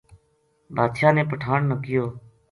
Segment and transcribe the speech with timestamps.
[0.75, 2.05] بادشاہ نے پٹھان نا کہیو